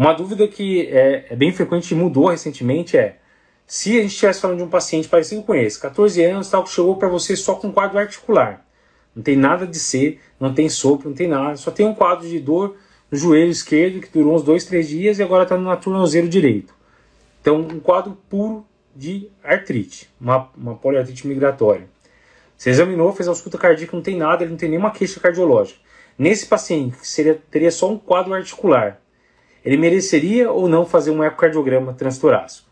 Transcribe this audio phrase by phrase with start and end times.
[0.00, 3.18] Uma dúvida que é, é bem frequente e mudou recentemente é
[3.66, 6.70] se a gente estivesse falando de um paciente parecido com esse, 14 anos, tal, que
[6.70, 8.64] chegou para você só com quadro articular,
[9.14, 12.26] não tem nada de ser, não tem sopro, não tem nada, só tem um quadro
[12.26, 12.78] de dor
[13.10, 16.72] no joelho esquerdo que durou uns dois, três dias e agora está no tornozelo direito.
[17.42, 18.64] Então, um quadro puro
[18.96, 21.86] de artrite, uma, uma poliartrite migratória.
[22.56, 25.78] Você examinou, fez a ausculta cardíaca, não tem nada, ele não tem nenhuma queixa cardiológica.
[26.18, 28.98] Nesse paciente, que seria, teria só um quadro articular,
[29.64, 32.68] ele mereceria ou não fazer um ecocardiograma transtorácico?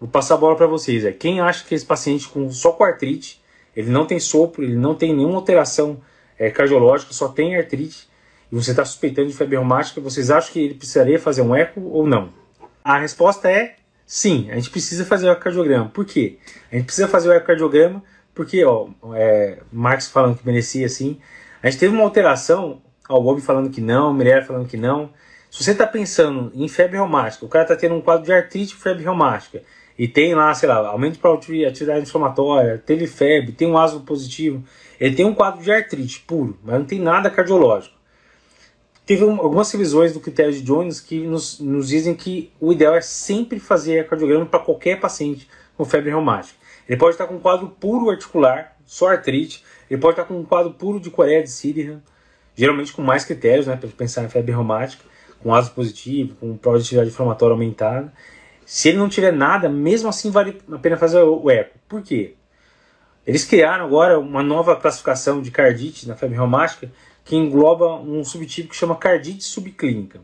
[0.00, 1.04] Vou passar a bola para vocês.
[1.04, 3.42] É, quem acha que esse paciente com só com artrite,
[3.74, 6.00] ele não tem sopro, ele não tem nenhuma alteração
[6.38, 8.08] é, cardiológica, só tem artrite,
[8.50, 11.80] e você está suspeitando de febre reumática, vocês acham que ele precisaria fazer um eco
[11.80, 12.32] ou não?
[12.82, 15.90] A resposta é sim, a gente precisa fazer o ecocardiograma.
[15.90, 16.38] Por quê?
[16.72, 18.02] A gente precisa fazer o ecocardiograma
[18.34, 21.18] porque, ó, é, Marx falando que merecia assim,
[21.60, 25.10] a gente teve uma alteração, ó, o Bob falando que não, Mirella falando que não.
[25.50, 28.74] Se você está pensando em febre reumática, o cara está tendo um quadro de artrite
[28.74, 29.62] e febre reumática,
[29.98, 34.62] e tem lá, sei lá, aumento de atividade inflamatória, teve febre, tem um ácido positivo,
[35.00, 37.96] ele tem um quadro de artrite puro, mas não tem nada cardiológico.
[39.04, 42.94] Teve um, algumas revisões do critério de Jones que nos, nos dizem que o ideal
[42.94, 46.58] é sempre fazer cardiograma para qualquer paciente com febre reumática.
[46.86, 50.44] Ele pode estar com um quadro puro articular, só artrite, ele pode estar com um
[50.44, 52.00] quadro puro de Coreia de Síria,
[52.54, 55.02] geralmente com mais critérios, né, para pensar em febre reumática,
[55.42, 58.12] com ácido positivo, com prova de atividade inflamatória aumentada.
[58.66, 61.78] Se ele não tiver nada, mesmo assim vale a pena fazer o eco.
[61.88, 62.34] Por quê?
[63.26, 66.90] Eles criaram agora uma nova classificação de cardite na febre reumática
[67.24, 70.20] que engloba um subtipo que chama cardite subclínica.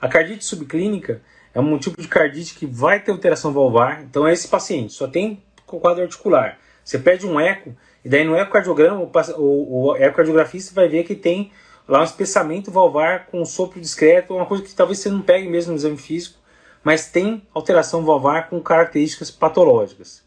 [0.00, 1.20] A cardite subclínica
[1.52, 5.06] é um tipo de cardite que vai ter alteração valvar, então é esse paciente só
[5.06, 6.58] tem quadro articular.
[6.82, 9.00] Você pede um eco, e daí no ecocardiograma,
[9.36, 11.52] o, o ecocardiografista vai ver que tem
[11.90, 15.48] lá um espessamento valvar com um sopro discreto, uma coisa que talvez você não pegue
[15.48, 16.38] mesmo no exame físico,
[16.84, 20.22] mas tem alteração valvar com características patológicas.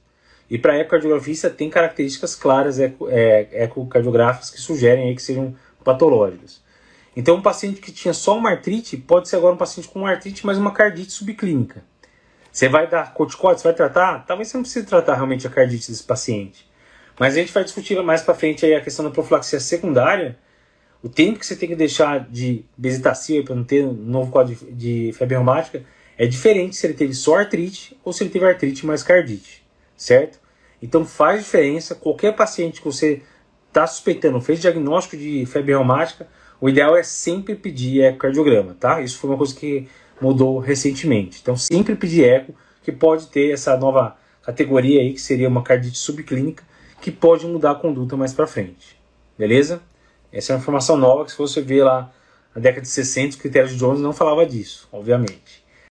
[0.49, 6.61] E para ecocardiografista tem características claras eco, é, ecocardiográficas que sugerem aí que sejam patológicas.
[7.15, 10.09] Então, um paciente que tinha só uma artrite pode ser agora um paciente com uma
[10.09, 11.83] artrite, mas uma cardite subclínica.
[12.51, 14.25] Você vai dar corticóide, você vai tratar?
[14.25, 16.69] Talvez você não precise tratar realmente a cardite desse paciente.
[17.19, 20.37] Mas a gente vai discutir mais para frente aí a questão da profilaxia secundária,
[21.03, 24.55] o tempo que você tem que deixar de bezetacil para não ter um novo quadro
[24.55, 25.83] de, de febre reumática
[26.17, 29.65] é diferente se ele teve só artrite ou se ele teve artrite mais cardite,
[29.97, 30.39] certo?
[30.81, 31.93] Então faz diferença.
[31.93, 33.21] Qualquer paciente que você
[33.67, 36.27] está suspeitando, fez diagnóstico de febre reumática,
[36.61, 39.01] o ideal é sempre pedir ecocardiograma, tá?
[39.01, 39.89] Isso foi uma coisa que
[40.21, 41.39] mudou recentemente.
[41.41, 45.97] Então sempre pedir eco, que pode ter essa nova categoria aí, que seria uma cardite
[45.97, 46.63] subclínica,
[47.01, 48.97] que pode mudar a conduta mais para frente.
[49.37, 49.81] Beleza?
[50.33, 52.11] Essa é uma informação nova que se você ver lá
[52.55, 55.62] na década de 60, os critérios de Jones não falava disso, obviamente.